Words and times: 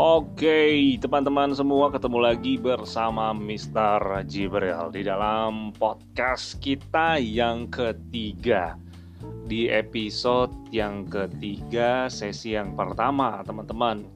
Oke, 0.00 0.96
teman-teman 0.96 1.52
semua 1.52 1.92
ketemu 1.92 2.24
lagi 2.24 2.56
bersama 2.56 3.36
Mr. 3.36 4.24
Jibril 4.24 4.88
di 4.88 5.04
dalam 5.04 5.76
podcast 5.76 6.56
kita 6.56 7.20
yang 7.20 7.68
ketiga. 7.68 8.80
Di 9.44 9.68
episode 9.68 10.56
yang 10.72 11.04
ketiga, 11.04 12.08
sesi 12.08 12.56
yang 12.56 12.72
pertama, 12.72 13.44
teman-teman. 13.44 14.08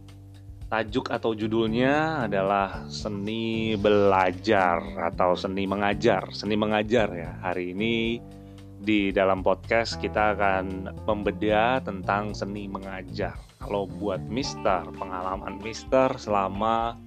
Tajuk 0.72 1.12
atau 1.12 1.36
judulnya 1.36 2.25
adalah 2.25 2.89
seni 2.89 3.76
belajar 3.76 4.80
atau 5.12 5.36
seni 5.36 5.68
mengajar. 5.68 6.32
Seni 6.32 6.57
mengajar 6.57 7.12
ya. 7.12 7.36
Hari 7.44 7.76
ini 7.76 8.25
di 8.84 9.08
dalam 9.16 9.40
podcast 9.40 9.96
kita 9.96 10.36
akan 10.36 10.92
membedah 11.08 11.80
tentang 11.80 12.36
seni 12.36 12.68
mengajar. 12.68 13.32
Kalau 13.64 13.88
buat 13.88 14.20
Mister, 14.29 14.84
pengalaman 15.00 15.56
Mister 15.64 16.12
selama 16.20 17.00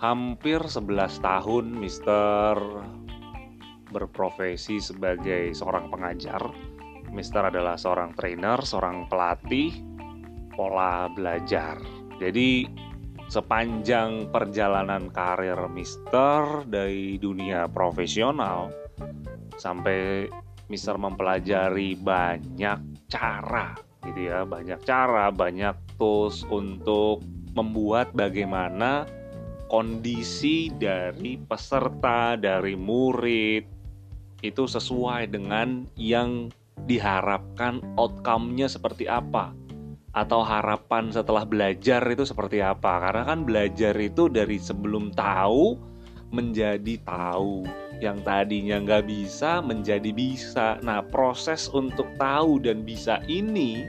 hampir 0.00 0.64
11 0.64 1.20
tahun 1.20 1.68
Mister 1.68 2.56
berprofesi 3.92 4.80
sebagai 4.80 5.52
seorang 5.52 5.92
pengajar. 5.92 6.40
Mister 7.12 7.44
adalah 7.44 7.76
seorang 7.76 8.16
trainer, 8.16 8.64
seorang 8.64 9.04
pelatih 9.12 9.84
pola 10.56 11.12
belajar. 11.12 11.76
Jadi 12.16 12.64
sepanjang 13.28 14.32
perjalanan 14.32 15.12
karir 15.12 15.60
Mister 15.68 16.64
dari 16.64 17.20
dunia 17.20 17.68
profesional 17.68 18.72
sampai 19.60 20.32
Mister 20.72 20.96
mempelajari 20.96 22.00
banyak 22.00 23.04
cara 23.12 23.76
gitu 24.08 24.32
ya, 24.32 24.48
banyak 24.48 24.80
cara, 24.88 25.28
banyak 25.28 25.76
tools 26.00 26.48
untuk 26.48 27.20
membuat 27.52 28.16
bagaimana 28.16 29.04
kondisi 29.68 30.72
dari 30.72 31.36
peserta, 31.36 32.40
dari 32.40 32.72
murid 32.72 33.68
itu 34.40 34.64
sesuai 34.64 35.28
dengan 35.28 35.84
yang 36.00 36.48
diharapkan 36.88 37.84
outcome-nya 38.00 38.66
seperti 38.66 39.06
apa 39.06 39.52
atau 40.12 40.40
harapan 40.44 41.08
setelah 41.12 41.44
belajar 41.44 42.00
itu 42.08 42.24
seperti 42.24 42.64
apa. 42.64 43.00
Karena 43.00 43.22
kan 43.28 43.44
belajar 43.44 43.92
itu 44.00 44.32
dari 44.32 44.56
sebelum 44.56 45.12
tahu 45.12 45.76
menjadi 46.32 46.96
tahu 47.04 47.68
yang 47.98 48.22
tadinya 48.22 48.80
nggak 48.80 49.04
bisa 49.10 49.60
menjadi 49.60 50.10
bisa. 50.14 50.78
Nah, 50.80 51.02
proses 51.02 51.68
untuk 51.70 52.06
tahu 52.16 52.62
dan 52.62 52.86
bisa 52.86 53.20
ini 53.26 53.84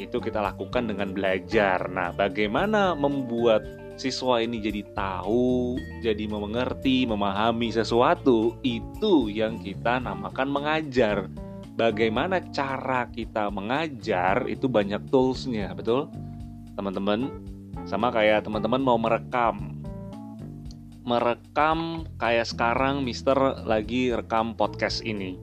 itu 0.00 0.16
kita 0.16 0.40
lakukan 0.40 0.88
dengan 0.88 1.12
belajar. 1.12 1.84
Nah, 1.92 2.10
bagaimana 2.16 2.96
membuat 2.96 3.62
siswa 4.00 4.40
ini 4.40 4.64
jadi 4.64 4.80
tahu, 4.96 5.76
jadi 6.00 6.24
mengerti, 6.24 7.04
memahami 7.04 7.68
sesuatu, 7.68 8.56
itu 8.64 9.28
yang 9.28 9.60
kita 9.60 10.00
namakan 10.00 10.48
mengajar. 10.48 11.28
Bagaimana 11.76 12.40
cara 12.48 13.08
kita 13.12 13.52
mengajar 13.52 14.48
itu 14.48 14.68
banyak 14.68 15.04
toolsnya, 15.12 15.76
betul? 15.76 16.08
Teman-teman, 16.80 17.28
sama 17.84 18.08
kayak 18.08 18.48
teman-teman 18.48 18.80
mau 18.80 18.96
merekam 18.96 19.69
merekam 21.04 22.04
kayak 22.20 22.48
sekarang 22.48 23.02
Mister 23.02 23.36
lagi 23.64 24.12
rekam 24.12 24.52
podcast 24.52 25.00
ini. 25.04 25.40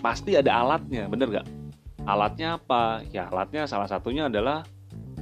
Pasti 0.00 0.34
ada 0.34 0.64
alatnya, 0.64 1.06
bener 1.06 1.40
gak? 1.40 1.48
Alatnya 2.08 2.56
apa? 2.56 3.04
Ya 3.12 3.28
alatnya 3.28 3.68
salah 3.68 3.86
satunya 3.86 4.26
adalah 4.32 4.64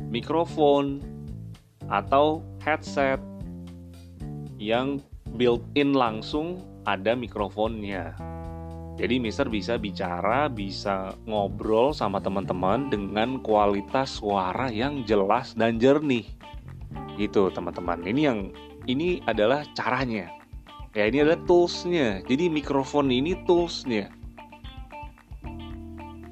mikrofon 0.09 1.03
atau 1.91 2.41
headset 2.63 3.19
yang 4.59 5.03
built-in 5.35 5.93
langsung 5.95 6.63
ada 6.87 7.13
mikrofonnya. 7.19 8.15
Jadi 8.99 9.23
Mister 9.23 9.47
bisa 9.47 9.79
bicara, 9.79 10.51
bisa 10.51 11.15
ngobrol 11.23 11.95
sama 11.95 12.19
teman-teman 12.19 12.91
dengan 12.91 13.39
kualitas 13.39 14.19
suara 14.19 14.75
yang 14.75 15.07
jelas 15.07 15.55
dan 15.55 15.79
jernih. 15.79 16.27
Gitu 17.15 17.51
teman-teman. 17.55 18.03
Ini 18.03 18.21
yang 18.27 18.51
ini 18.89 19.21
adalah 19.29 19.63
caranya. 19.77 20.33
Ya 20.97 21.07
ini 21.07 21.23
adalah 21.23 21.39
toolsnya. 21.45 22.25
Jadi 22.25 22.49
mikrofon 22.49 23.13
ini 23.13 23.37
toolsnya. 23.45 24.09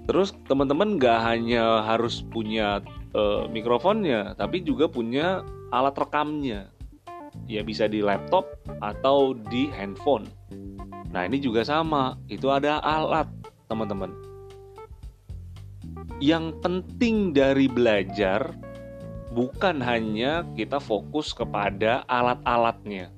Terus 0.09 0.33
teman-teman 0.49 0.97
nggak 0.97 1.19
hanya 1.23 1.85
harus 1.85 2.25
punya 2.25 2.81
uh, 3.13 3.47
mikrofonnya, 3.53 4.35
tapi 4.35 4.65
juga 4.65 4.89
punya 4.89 5.45
alat 5.71 5.95
rekamnya. 5.95 6.73
Ya 7.47 7.61
bisa 7.61 7.87
di 7.87 8.01
laptop 8.01 8.49
atau 8.81 9.37
di 9.37 9.69
handphone. 9.71 10.25
Nah 11.13 11.29
ini 11.29 11.39
juga 11.39 11.63
sama, 11.63 12.17
itu 12.33 12.49
ada 12.49 12.81
alat 12.81 13.29
teman-teman. 13.69 14.15
Yang 16.17 16.57
penting 16.65 17.37
dari 17.37 17.69
belajar 17.69 18.57
bukan 19.37 19.85
hanya 19.85 20.49
kita 20.57 20.81
fokus 20.81 21.37
kepada 21.37 22.09
alat-alatnya. 22.09 23.13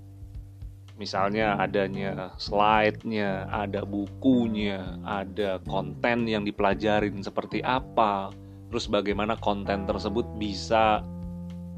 Misalnya 0.99 1.55
adanya 1.63 2.35
slide-nya, 2.43 3.47
ada 3.55 3.87
bukunya, 3.87 4.99
ada 5.07 5.63
konten 5.63 6.27
yang 6.27 6.43
dipelajarin 6.43 7.23
seperti 7.23 7.63
apa, 7.63 8.35
terus 8.67 8.91
bagaimana 8.91 9.39
konten 9.39 9.87
tersebut 9.87 10.27
bisa 10.43 11.07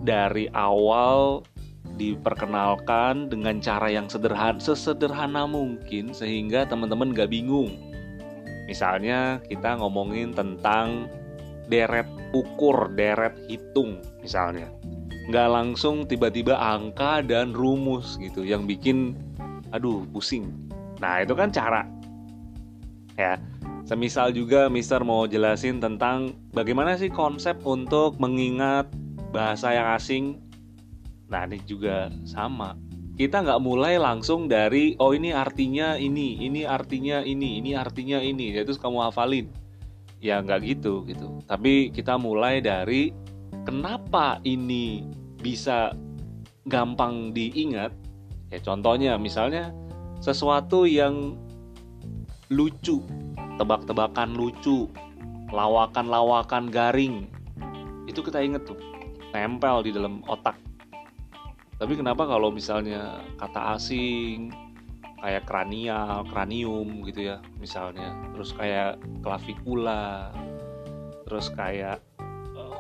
dari 0.01 0.49
awal 0.57 1.45
diperkenalkan 2.01 3.29
dengan 3.29 3.61
cara 3.61 3.93
yang 3.93 4.09
sederhana, 4.09 4.57
sesederhana 4.57 5.45
mungkin 5.45 6.17
sehingga 6.17 6.65
teman-teman 6.65 7.13
gak 7.13 7.29
bingung. 7.29 7.77
Misalnya 8.65 9.45
kita 9.53 9.77
ngomongin 9.77 10.33
tentang 10.33 11.13
deret 11.71 12.11
ukur, 12.35 12.91
deret 12.99 13.39
hitung 13.47 14.03
misalnya. 14.21 14.67
Nggak 15.31 15.49
langsung 15.49 16.11
tiba-tiba 16.11 16.59
angka 16.59 17.23
dan 17.23 17.55
rumus 17.55 18.19
gitu 18.19 18.43
yang 18.43 18.67
bikin 18.67 19.15
aduh 19.71 20.03
pusing. 20.11 20.51
Nah 20.99 21.23
itu 21.23 21.39
kan 21.39 21.55
cara. 21.55 21.87
Ya 23.15 23.39
semisal 23.87 24.35
juga 24.35 24.67
Mister 24.67 25.03
mau 25.07 25.31
jelasin 25.31 25.79
tentang 25.79 26.35
bagaimana 26.51 26.99
sih 26.99 27.11
konsep 27.11 27.63
untuk 27.63 28.19
mengingat 28.19 28.91
bahasa 29.31 29.71
yang 29.71 29.95
asing. 29.95 30.43
Nah 31.31 31.47
ini 31.47 31.63
juga 31.63 32.11
sama. 32.27 32.75
Kita 33.15 33.45
nggak 33.45 33.63
mulai 33.63 34.01
langsung 34.01 34.51
dari 34.51 34.99
oh 34.99 35.15
ini 35.15 35.31
artinya 35.31 35.95
ini 35.95 36.43
ini 36.43 36.67
artinya 36.67 37.23
ini 37.23 37.63
ini 37.63 37.79
artinya 37.79 38.19
ini. 38.19 38.59
Ya 38.59 38.67
terus 38.67 38.83
kamu 38.83 38.99
hafalin 39.07 39.60
ya 40.21 40.45
nggak 40.45 40.61
gitu 40.65 41.03
gitu. 41.09 41.41
Tapi 41.49 41.91
kita 41.91 42.21
mulai 42.21 42.61
dari 42.61 43.11
kenapa 43.65 44.39
ini 44.45 45.09
bisa 45.41 45.97
gampang 46.69 47.33
diingat? 47.33 47.91
Ya 48.53 48.61
contohnya 48.61 49.17
misalnya 49.17 49.73
sesuatu 50.21 50.85
yang 50.85 51.35
lucu 52.53 53.01
tebak-tebakan 53.57 54.37
lucu 54.37 54.91
lawakan-lawakan 55.51 56.71
garing 56.71 57.27
itu 58.07 58.21
kita 58.23 58.43
inget 58.43 58.67
tuh 58.67 58.79
nempel 59.31 59.87
di 59.87 59.91
dalam 59.95 60.23
otak. 60.27 60.59
Tapi 61.81 61.97
kenapa 61.97 62.29
kalau 62.29 62.53
misalnya 62.53 63.25
kata 63.41 63.79
asing 63.79 64.53
kayak 65.21 65.45
kranial, 65.45 66.25
kranium 66.29 67.05
gitu 67.05 67.33
ya 67.33 67.37
misalnya 67.61 68.17
terus 68.33 68.57
kayak 68.57 68.97
klavikula 69.21 70.33
terus 71.29 71.53
kayak 71.55 72.03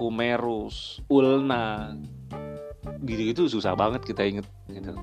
Humerus, 0.00 1.04
Ulna, 1.12 1.92
gitu-gitu 3.04 3.52
susah 3.52 3.76
banget 3.76 4.00
kita 4.08 4.24
inget 4.24 4.48
gitu. 4.72 4.96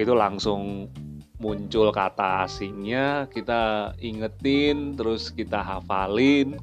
Itu 0.00 0.16
langsung 0.16 0.88
muncul 1.36 1.92
kata 1.92 2.48
asingnya, 2.48 3.28
kita 3.28 3.92
ingetin, 4.00 4.96
terus 4.96 5.28
kita 5.28 5.60
hafalin, 5.60 6.56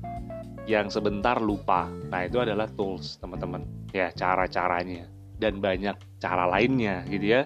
yang 0.65 0.89
sebentar 0.89 1.37
lupa. 1.37 1.85
Nah 2.09 2.25
itu 2.25 2.41
adalah 2.41 2.65
tools 2.73 3.21
teman-teman, 3.21 3.61
ya 3.93 4.09
cara-caranya 4.09 5.05
dan 5.37 5.61
banyak 5.61 5.97
cara 6.17 6.49
lainnya 6.49 7.05
gitu 7.09 7.25
ya. 7.29 7.41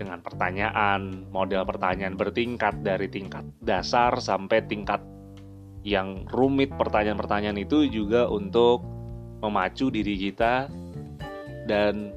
Dengan 0.00 0.24
pertanyaan, 0.24 1.28
model 1.28 1.68
pertanyaan 1.68 2.16
bertingkat 2.16 2.80
dari 2.80 3.04
tingkat 3.12 3.44
dasar 3.60 4.16
sampai 4.16 4.64
tingkat 4.64 5.04
yang 5.84 6.24
rumit 6.32 6.72
pertanyaan-pertanyaan 6.72 7.60
itu 7.60 7.84
juga 7.84 8.24
untuk 8.32 8.80
memacu 9.44 9.92
diri 9.92 10.16
kita 10.16 10.72
dan 11.68 12.16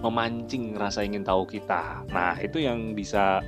memancing 0.00 0.72
rasa 0.76 1.04
ingin 1.04 1.24
tahu 1.24 1.44
kita. 1.44 2.04
Nah, 2.08 2.36
itu 2.40 2.64
yang 2.64 2.96
bisa 2.96 3.44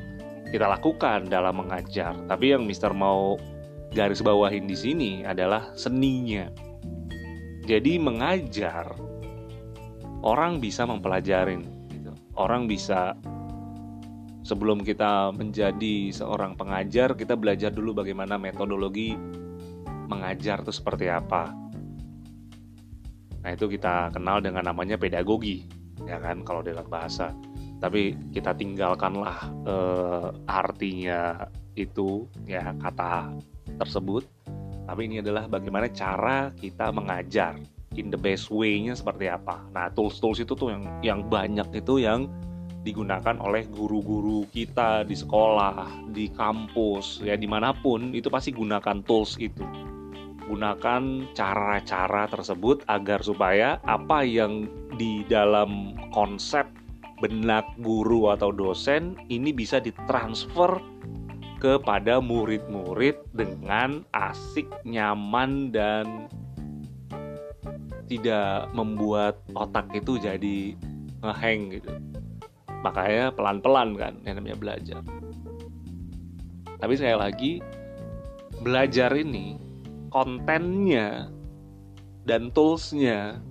kita 0.53 0.69
lakukan 0.69 1.29
dalam 1.29 1.61
mengajar. 1.61 2.13
Tapi 2.29 2.53
yang 2.53 2.69
Mister 2.69 2.93
mau 2.93 3.41
garis 3.93 4.21
bawahin 4.21 4.69
di 4.69 4.77
sini 4.77 5.13
adalah 5.25 5.73
seninya. 5.73 6.49
Jadi 7.65 7.97
mengajar 7.97 8.93
orang 10.25 10.61
bisa 10.61 10.89
mempelajarin. 10.89 11.76
Orang 12.37 12.69
bisa 12.69 13.17
sebelum 14.47 14.87
kita 14.87 15.35
menjadi 15.35 16.15
seorang 16.15 16.55
pengajar 16.55 17.19
kita 17.19 17.35
belajar 17.35 17.75
dulu 17.75 17.99
bagaimana 17.99 18.39
metodologi 18.39 19.19
mengajar 20.07 20.63
itu 20.63 20.71
seperti 20.71 21.11
apa. 21.11 21.51
Nah 23.43 23.51
itu 23.51 23.67
kita 23.67 24.15
kenal 24.15 24.39
dengan 24.39 24.71
namanya 24.71 24.95
pedagogi 24.95 25.67
ya 26.07 26.23
kan 26.23 26.47
kalau 26.47 26.63
dalam 26.63 26.87
bahasa. 26.87 27.35
Tapi 27.77 28.17
kita 28.33 28.57
tinggalkanlah 28.57 29.53
eh, 29.67 30.29
artinya 30.49 31.45
itu 31.75 32.25
ya 32.47 32.73
kata 32.79 33.35
tersebut. 33.83 34.25
Tapi 34.87 35.11
ini 35.11 35.19
adalah 35.19 35.51
bagaimana 35.51 35.91
cara 35.91 36.55
kita 36.55 36.95
mengajar 36.95 37.59
in 37.97 38.13
the 38.13 38.21
best 38.21 38.53
way-nya 38.53 38.95
seperti 38.95 39.29
apa. 39.29 39.65
Nah, 39.73 39.91
tools-tools 39.93 40.45
itu 40.45 40.53
tuh 40.53 40.73
yang 40.73 40.85
yang 41.03 41.21
banyak 41.27 41.69
itu 41.73 42.01
yang 42.01 42.29
digunakan 42.87 43.35
oleh 43.43 43.67
guru-guru 43.67 44.47
kita 44.55 45.03
di 45.03 45.19
sekolah, 45.19 46.07
di 46.15 46.31
kampus, 46.31 47.19
ya 47.27 47.35
di 47.35 47.51
mana 47.51 47.75
pun 47.75 48.15
itu 48.15 48.31
pasti 48.31 48.55
gunakan 48.55 49.03
tools 49.03 49.35
itu. 49.43 49.67
Gunakan 50.47 51.35
cara-cara 51.35 52.31
tersebut 52.31 52.87
agar 52.87 53.19
supaya 53.27 53.83
apa 53.83 54.23
yang 54.23 54.71
di 54.95 55.27
dalam 55.27 55.99
konsep 56.15 56.71
benak 57.19 57.67
guru 57.83 58.31
atau 58.31 58.55
dosen 58.55 59.19
ini 59.27 59.51
bisa 59.51 59.83
ditransfer 59.83 60.79
kepada 61.59 62.21
murid-murid 62.21 63.17
dengan 63.33 64.05
asik, 64.13 64.69
nyaman, 64.85 65.73
dan 65.73 66.31
tidak 68.07 68.71
membuat 68.73 69.43
otak 69.53 69.91
itu 69.95 70.19
jadi 70.19 70.75
ngeheng 71.23 71.79
gitu. 71.79 71.91
Makanya 72.87 73.35
pelan-pelan 73.35 73.99
kan 73.99 74.15
yang 74.23 74.39
namanya 74.39 74.59
belajar. 74.59 75.03
Tapi 76.77 76.93
sekali 76.95 77.19
lagi, 77.19 77.53
belajar 78.63 79.11
ini 79.17 79.59
kontennya 80.11 81.29
dan 82.27 82.51
toolsnya 82.55 83.43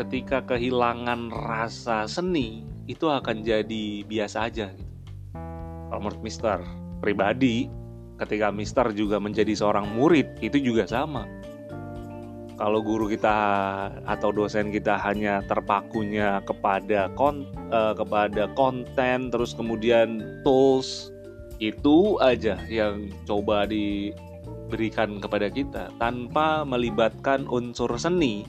ketika 0.00 0.40
kehilangan 0.48 1.28
rasa 1.28 2.08
seni 2.08 2.64
itu 2.88 3.04
akan 3.04 3.44
jadi 3.44 4.02
biasa 4.08 4.48
aja 4.48 4.72
gitu 4.72 4.90
kalau 5.90 6.00
menurut 6.06 6.22
Mister 6.24 6.58
pribadi 7.04 7.68
ketika 8.20 8.48
Mister 8.52 8.86
juga 8.92 9.20
menjadi 9.20 9.52
seorang 9.52 9.90
murid 9.92 10.40
itu 10.40 10.56
juga 10.60 10.88
sama 10.88 11.28
kalau 12.60 12.84
guru 12.84 13.08
kita 13.08 13.32
atau 14.04 14.28
dosen 14.36 14.68
kita 14.68 15.00
hanya 15.00 15.40
terpakunya 15.48 16.44
kepada 16.44 17.08
kon 17.16 17.48
uh, 17.72 17.96
kepada 17.96 18.52
konten 18.52 19.32
terus 19.32 19.56
kemudian 19.56 20.20
tools 20.44 21.08
itu 21.56 22.20
aja 22.20 22.60
yang 22.68 23.08
coba 23.24 23.64
diberikan 23.64 25.16
kepada 25.24 25.48
kita 25.48 25.88
tanpa 25.96 26.68
melibatkan 26.68 27.48
unsur 27.48 27.96
seni 27.96 28.44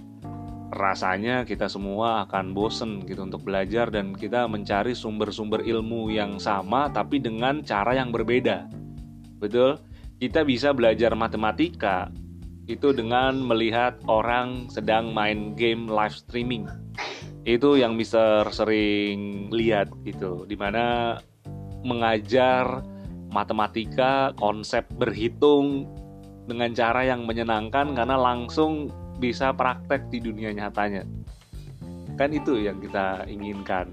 rasanya 0.76 1.48
kita 1.48 1.72
semua 1.72 2.28
akan 2.28 2.52
bosen 2.52 3.04
gitu 3.08 3.24
untuk 3.28 3.48
belajar 3.48 3.92
dan 3.92 4.12
kita 4.16 4.48
mencari 4.48 4.92
sumber-sumber 4.92 5.64
ilmu 5.64 6.12
yang 6.12 6.40
sama 6.40 6.88
tapi 6.88 7.20
dengan 7.20 7.60
cara 7.60 7.96
yang 8.00 8.12
berbeda. 8.16 8.72
Betul? 9.40 9.84
Kita 10.16 10.48
bisa 10.48 10.72
belajar 10.72 11.12
matematika 11.12 12.08
itu 12.72 12.96
dengan 12.96 13.36
melihat 13.44 14.00
orang 14.08 14.72
sedang 14.72 15.12
main 15.12 15.54
game 15.60 15.92
live 15.92 16.16
streaming. 16.16 16.68
Itu 17.44 17.76
yang 17.76 17.98
bisa 18.00 18.48
sering 18.54 19.50
lihat 19.52 19.92
itu 20.08 20.46
di 20.46 20.56
mana 20.56 21.18
mengajar 21.82 22.86
matematika 23.34 24.32
konsep 24.38 24.86
berhitung 24.96 25.90
dengan 26.46 26.72
cara 26.72 27.08
yang 27.08 27.26
menyenangkan 27.26 27.96
karena 27.96 28.16
langsung 28.20 28.92
bisa 29.18 29.52
praktek 29.52 30.08
di 30.14 30.20
dunia 30.22 30.54
nyatanya. 30.54 31.04
Kan 32.16 32.32
itu 32.32 32.60
yang 32.62 32.78
kita 32.80 33.26
inginkan. 33.26 33.92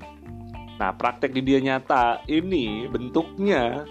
Nah, 0.78 0.94
praktek 0.94 1.34
di 1.34 1.42
dunia 1.42 1.74
nyata 1.74 2.22
ini 2.30 2.86
bentuknya 2.86 3.82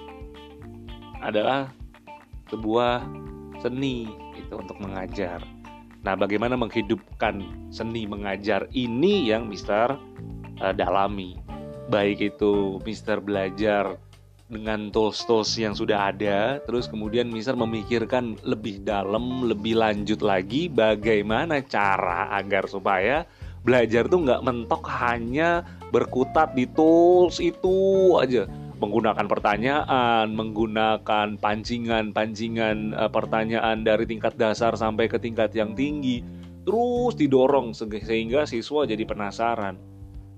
adalah 1.20 1.68
sebuah 2.48 3.04
seni 3.60 4.27
itu 4.38 4.54
untuk 4.54 4.78
mengajar. 4.78 5.42
Nah, 6.06 6.14
bagaimana 6.14 6.54
menghidupkan 6.56 7.42
seni 7.74 8.06
mengajar 8.06 8.70
ini 8.72 9.28
yang 9.28 9.50
Mister 9.50 9.98
uh, 10.62 10.74
dalami. 10.78 11.36
Baik 11.90 12.36
itu 12.36 12.78
Mister 12.86 13.20
belajar 13.20 13.98
dengan 14.48 14.88
tools-tools 14.96 15.60
yang 15.60 15.76
sudah 15.76 16.16
ada, 16.16 16.64
terus 16.64 16.88
kemudian 16.88 17.28
Mister 17.28 17.58
memikirkan 17.58 18.40
lebih 18.48 18.80
dalam, 18.88 19.44
lebih 19.44 19.76
lanjut 19.76 20.24
lagi 20.24 20.72
bagaimana 20.72 21.60
cara 21.68 22.32
agar 22.32 22.64
supaya 22.72 23.28
belajar 23.68 24.08
tuh 24.08 24.24
nggak 24.24 24.44
mentok 24.48 24.88
hanya 24.88 25.68
berkutat 25.92 26.56
di 26.56 26.64
tools 26.72 27.44
itu 27.44 28.16
aja 28.16 28.48
menggunakan 28.78 29.26
pertanyaan, 29.26 30.34
menggunakan 30.34 31.38
pancingan-pancingan 31.38 32.94
uh, 32.94 33.10
pertanyaan 33.10 33.82
dari 33.82 34.06
tingkat 34.06 34.38
dasar 34.38 34.74
sampai 34.78 35.10
ke 35.10 35.18
tingkat 35.18 35.54
yang 35.58 35.74
tinggi, 35.74 36.22
terus 36.66 37.18
didorong 37.18 37.74
sehingga 37.76 38.46
siswa 38.46 38.86
jadi 38.86 39.04
penasaran. 39.04 39.76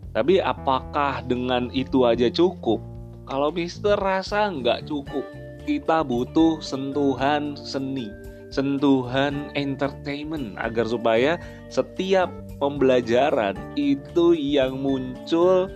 Tapi 0.10 0.42
apakah 0.42 1.22
dengan 1.28 1.70
itu 1.70 2.08
aja 2.08 2.28
cukup? 2.34 2.82
Kalau 3.30 3.54
Mister 3.54 3.94
rasa 3.94 4.50
nggak 4.50 4.90
cukup, 4.90 5.22
kita 5.70 6.02
butuh 6.02 6.58
sentuhan 6.66 7.54
seni, 7.54 8.10
sentuhan 8.50 9.54
entertainment 9.54 10.58
agar 10.58 10.90
supaya 10.90 11.38
setiap 11.70 12.34
pembelajaran 12.58 13.54
itu 13.78 14.34
yang 14.34 14.82
muncul 14.82 15.70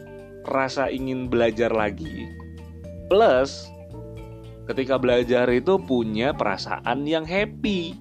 rasa 0.50 0.90
ingin 0.90 1.30
belajar 1.30 1.70
lagi. 1.70 2.43
Plus 3.14 3.70
ketika 4.66 4.98
belajar 4.98 5.46
itu 5.54 5.78
punya 5.78 6.34
perasaan 6.34 7.06
yang 7.06 7.30
happy. 7.30 7.94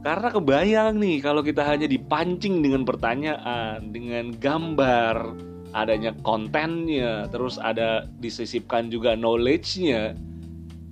Karena 0.00 0.32
kebayang 0.32 0.96
nih 0.96 1.20
kalau 1.20 1.44
kita 1.44 1.60
hanya 1.60 1.84
dipancing 1.84 2.64
dengan 2.64 2.88
pertanyaan, 2.88 3.92
dengan 3.92 4.32
gambar, 4.32 5.36
adanya 5.76 6.16
kontennya, 6.24 7.28
terus 7.28 7.60
ada 7.60 8.08
disisipkan 8.16 8.88
juga 8.88 9.12
knowledge-nya, 9.12 10.16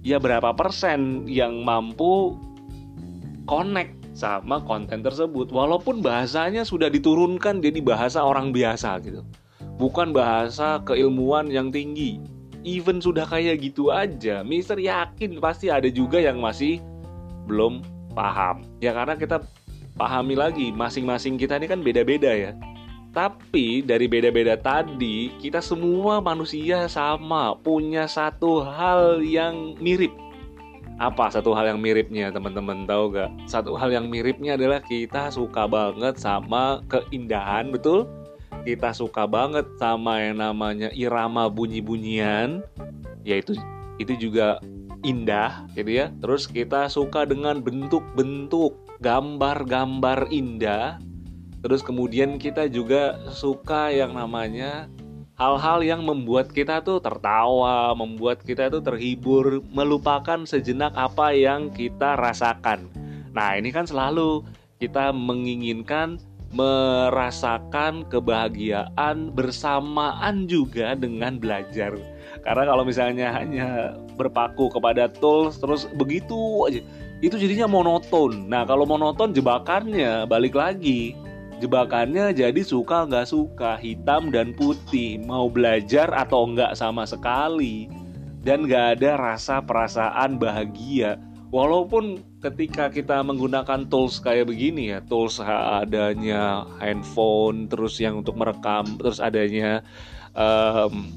ya 0.05 0.21
berapa 0.21 0.53
persen 0.53 1.25
yang 1.25 1.65
mampu 1.65 2.37
connect 3.49 3.97
sama 4.13 4.61
konten 4.61 5.01
tersebut. 5.01 5.49
Walaupun 5.49 6.05
bahasanya 6.05 6.69
sudah 6.69 6.93
diturunkan 6.93 7.65
jadi 7.65 7.81
bahasa 7.81 8.21
orang 8.21 8.53
biasa 8.53 9.01
gitu. 9.01 9.25
Bukan 9.81 10.13
bahasa 10.13 10.85
keilmuan 10.85 11.49
yang 11.49 11.73
tinggi 11.73 12.21
even 12.63 12.99
sudah 13.03 13.27
kayak 13.27 13.63
gitu 13.63 13.91
aja 13.93 14.41
Mister 14.47 14.79
yakin 14.79 15.39
pasti 15.39 15.69
ada 15.69 15.87
juga 15.91 16.19
yang 16.19 16.39
masih 16.39 16.79
belum 17.47 17.83
paham 18.15 18.67
ya 18.79 18.95
karena 18.95 19.15
kita 19.19 19.43
pahami 19.99 20.35
lagi 20.39 20.73
masing-masing 20.73 21.37
kita 21.37 21.61
ini 21.61 21.67
kan 21.69 21.83
beda-beda 21.85 22.33
ya 22.33 22.53
tapi 23.13 23.85
dari 23.85 24.09
beda-beda 24.09 24.57
tadi, 24.57 25.37
kita 25.37 25.61
semua 25.61 26.25
manusia 26.25 26.89
sama, 26.89 27.53
punya 27.61 28.09
satu 28.09 28.65
hal 28.65 29.21
yang 29.21 29.77
mirip. 29.85 30.17
Apa 30.97 31.29
satu 31.29 31.53
hal 31.53 31.77
yang 31.77 31.81
miripnya, 31.81 32.33
teman-teman 32.33 32.89
tahu 32.89 33.13
gak? 33.13 33.29
Satu 33.45 33.77
hal 33.77 33.93
yang 33.93 34.09
miripnya 34.09 34.57
adalah 34.57 34.81
kita 34.81 35.29
suka 35.29 35.69
banget 35.69 36.17
sama 36.17 36.81
keindahan, 36.89 37.69
betul? 37.69 38.09
Kita 38.63 38.95
suka 38.95 39.27
banget 39.27 39.67
sama 39.77 40.23
yang 40.23 40.39
namanya 40.39 40.89
irama 40.95 41.51
bunyi-bunyian, 41.51 42.63
yaitu 43.27 43.59
itu 43.99 44.15
juga 44.19 44.63
indah, 45.03 45.67
gitu 45.75 45.91
ya. 45.91 46.15
Terus 46.23 46.47
kita 46.47 46.87
suka 46.87 47.27
dengan 47.27 47.59
bentuk-bentuk, 47.59 48.79
gambar-gambar 49.03 50.31
indah, 50.31 51.03
Terus 51.63 51.81
kemudian 51.87 52.43
kita 52.43 52.67
juga 52.67 53.23
suka 53.31 53.95
yang 53.95 54.19
namanya 54.19 54.91
hal-hal 55.39 55.79
yang 55.87 56.03
membuat 56.03 56.51
kita 56.51 56.83
tuh 56.83 56.99
tertawa, 56.99 57.95
membuat 57.95 58.43
kita 58.43 58.67
tuh 58.67 58.83
terhibur, 58.83 59.63
melupakan 59.71 60.43
sejenak 60.43 60.91
apa 60.99 61.31
yang 61.31 61.71
kita 61.71 62.19
rasakan. 62.19 62.91
Nah, 63.31 63.55
ini 63.55 63.71
kan 63.71 63.87
selalu 63.87 64.43
kita 64.83 65.15
menginginkan 65.15 66.19
merasakan 66.53 68.05
kebahagiaan 68.13 69.33
bersamaan 69.33 70.45
juga 70.45 70.93
dengan 70.93 71.41
belajar. 71.41 71.97
Karena 72.45 72.65
kalau 72.69 72.85
misalnya 72.85 73.33
hanya 73.33 73.97
berpaku 74.21 74.69
kepada 74.69 75.09
tools 75.09 75.57
terus 75.57 75.89
begitu 75.97 76.37
aja, 76.69 76.81
itu 77.25 77.37
jadinya 77.41 77.65
monoton. 77.65 78.49
Nah, 78.53 78.69
kalau 78.69 78.85
monoton 78.85 79.33
jebakannya 79.33 80.29
balik 80.29 80.53
lagi 80.53 81.17
jebakannya 81.63 82.35
jadi 82.35 82.59
suka 82.67 83.07
nggak 83.07 83.31
suka 83.31 83.79
hitam 83.79 84.35
dan 84.35 84.51
putih 84.51 85.23
mau 85.23 85.47
belajar 85.47 86.11
atau 86.11 86.51
nggak 86.51 86.75
sama 86.75 87.07
sekali 87.07 87.87
dan 88.43 88.67
nggak 88.67 88.99
ada 88.99 89.15
rasa 89.15 89.63
perasaan 89.63 90.43
bahagia 90.43 91.23
walaupun 91.53 92.25
ketika 92.41 92.89
kita 92.89 93.21
menggunakan 93.21 93.87
tools 93.93 94.19
kayak 94.19 94.49
begini 94.49 94.97
ya 94.97 95.05
tools 95.05 95.37
adanya 95.39 96.65
handphone 96.81 97.69
terus 97.69 98.01
yang 98.01 98.25
untuk 98.25 98.41
merekam 98.41 98.89
terus 98.97 99.21
adanya 99.21 99.85
um, 100.33 101.13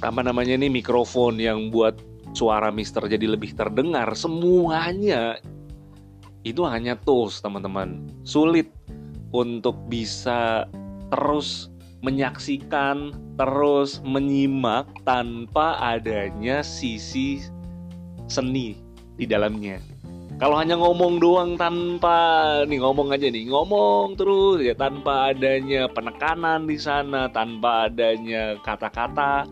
apa 0.00 0.20
namanya 0.22 0.54
ini 0.54 0.70
mikrofon 0.70 1.42
yang 1.42 1.74
buat 1.74 1.98
suara 2.30 2.70
Mister 2.70 3.02
jadi 3.10 3.26
lebih 3.26 3.58
terdengar 3.58 4.14
semuanya 4.14 5.36
itu 6.46 6.62
hanya 6.62 6.94
tools 7.02 7.42
teman-teman. 7.42 8.06
Sulit 8.22 8.70
untuk 9.34 9.74
bisa 9.90 10.70
terus 11.10 11.74
menyaksikan, 12.06 13.10
terus 13.34 13.98
menyimak 14.06 14.86
tanpa 15.02 15.74
adanya 15.82 16.62
sisi 16.62 17.42
seni 18.30 18.85
di 19.16 19.24
dalamnya. 19.24 19.80
Kalau 20.36 20.60
hanya 20.60 20.76
ngomong 20.76 21.16
doang 21.16 21.56
tanpa 21.56 22.44
nih 22.68 22.76
ngomong 22.76 23.08
aja 23.08 23.24
nih, 23.24 23.48
ngomong 23.48 24.20
terus 24.20 24.60
ya 24.60 24.76
tanpa 24.76 25.32
adanya 25.32 25.88
penekanan 25.88 26.68
di 26.68 26.76
sana, 26.76 27.32
tanpa 27.32 27.88
adanya 27.88 28.60
kata-kata, 28.60 29.48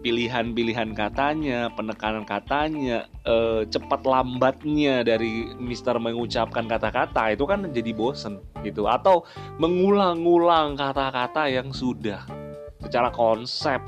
pilihan-pilihan 0.00 0.96
katanya, 0.96 1.68
penekanan 1.76 2.24
katanya, 2.24 3.04
eh, 3.28 3.68
cepat 3.68 4.08
lambatnya 4.08 5.04
dari 5.04 5.52
Mister 5.60 6.00
mengucapkan 6.00 6.64
kata-kata 6.64 7.36
itu 7.36 7.44
kan 7.44 7.68
jadi 7.68 7.92
bosen 7.92 8.40
gitu 8.64 8.88
atau 8.88 9.28
mengulang-ulang 9.60 10.80
kata-kata 10.80 11.52
yang 11.52 11.76
sudah 11.76 12.24
secara 12.80 13.12
konsep 13.12 13.78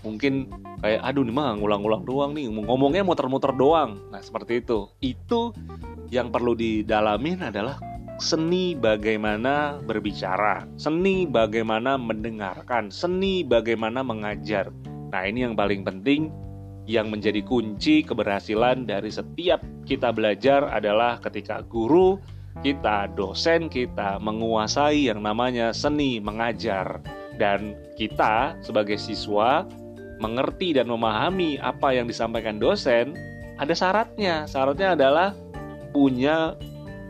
mungkin 0.00 0.48
kayak 0.80 1.00
aduh 1.04 1.22
nih 1.24 1.34
mah 1.34 1.56
ngulang-ngulang 1.60 2.02
doang 2.04 2.30
nih 2.32 2.48
ngomongnya 2.48 3.04
muter-muter 3.04 3.52
doang. 3.56 4.00
Nah 4.12 4.20
seperti 4.20 4.64
itu. 4.64 4.88
Itu 5.00 5.52
yang 6.10 6.32
perlu 6.32 6.56
didalamin 6.56 7.46
adalah 7.52 7.78
seni 8.20 8.76
bagaimana 8.76 9.80
berbicara 9.80 10.68
seni 10.76 11.24
bagaimana 11.24 11.96
mendengarkan 11.96 12.92
seni 12.92 13.40
bagaimana 13.46 14.04
mengajar. 14.04 14.68
Nah, 15.10 15.26
ini 15.26 15.42
yang 15.42 15.58
paling 15.58 15.82
penting 15.82 16.30
yang 16.86 17.10
menjadi 17.10 17.42
kunci 17.42 18.02
keberhasilan 18.06 18.86
dari 18.86 19.10
setiap 19.10 19.62
kita 19.86 20.14
belajar 20.14 20.70
adalah 20.70 21.18
ketika 21.18 21.62
guru 21.66 22.18
kita, 22.62 23.10
dosen 23.14 23.70
kita 23.70 24.18
menguasai 24.18 25.10
yang 25.10 25.22
namanya 25.22 25.74
seni 25.74 26.18
mengajar. 26.22 27.02
Dan 27.40 27.72
kita 27.96 28.58
sebagai 28.60 29.00
siswa 29.00 29.64
mengerti 30.20 30.76
dan 30.76 30.86
memahami 30.86 31.56
apa 31.58 31.96
yang 31.96 32.04
disampaikan 32.04 32.60
dosen, 32.60 33.16
ada 33.56 33.72
syaratnya. 33.72 34.44
Syaratnya 34.44 34.94
adalah 34.94 35.32
punya 35.90 36.54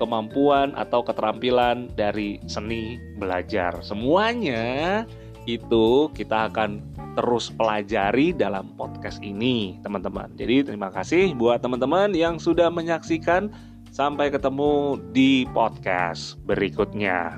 kemampuan 0.00 0.73
atau 0.79 1.05
keterampilan 1.05 1.93
dari 1.93 2.40
seni 2.49 2.97
belajar. 3.21 3.85
Semuanya 3.85 5.05
itu 5.45 6.09
kita 6.17 6.49
akan 6.49 6.81
terus 7.19 7.50
pelajari 7.52 8.33
dalam 8.33 8.73
podcast 8.79 9.21
ini, 9.21 9.76
teman-teman. 9.85 10.31
Jadi, 10.38 10.73
terima 10.73 10.88
kasih 10.88 11.35
buat 11.37 11.61
teman-teman 11.61 12.17
yang 12.17 12.40
sudah 12.40 12.73
menyaksikan. 12.73 13.52
Sampai 13.90 14.31
ketemu 14.31 15.02
di 15.11 15.50
podcast 15.50 16.38
berikutnya. 16.47 17.35